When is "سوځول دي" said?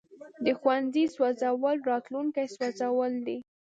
2.55-3.37